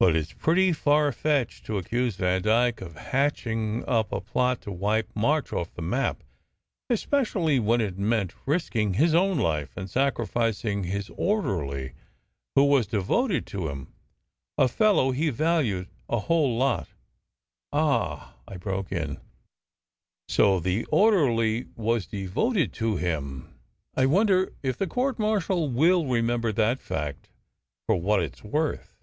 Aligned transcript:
But 0.00 0.14
it 0.14 0.26
s 0.28 0.32
pretty 0.32 0.72
far 0.72 1.10
fetched 1.10 1.66
to 1.66 1.76
accuse 1.76 2.14
Vandyke 2.14 2.80
of 2.80 2.94
hatching 2.94 3.84
up 3.84 4.12
a 4.12 4.20
plot 4.20 4.60
to 4.60 4.70
wipe 4.70 5.10
March 5.12 5.52
off 5.52 5.74
the 5.74 5.82
map, 5.82 6.22
especially 6.88 7.58
when 7.58 7.80
it 7.80 7.98
meant 7.98 8.32
risking 8.46 8.94
his 8.94 9.12
own 9.12 9.38
life 9.38 9.76
and 9.76 9.90
sacrificing 9.90 10.84
his 10.84 11.10
orderly, 11.16 11.94
who 12.54 12.62
was 12.66 12.86
devoted 12.86 13.44
to 13.48 13.66
him 13.66 13.92
a 14.56 14.68
fellow 14.68 15.10
he 15.10 15.30
valued 15.30 15.88
a 16.08 16.20
whole 16.20 16.56
lot 16.56 16.86
""Ah!" 17.72 18.36
I 18.46 18.56
broke 18.56 18.92
in." 18.92 19.18
So 20.28 20.60
the 20.60 20.84
orderly 20.92 21.66
was 21.74 22.06
devoted 22.06 22.72
to 22.74 22.98
him! 22.98 23.52
I 23.96 24.06
wonder 24.06 24.52
if 24.62 24.76
the 24.78 24.86
court 24.86 25.18
martial 25.18 25.68
will 25.68 26.06
remember 26.06 26.52
that 26.52 26.78
fact 26.78 27.30
for 27.88 27.96
what 27.96 28.22
it 28.22 28.34
s 28.34 28.44
worth?" 28.44 28.94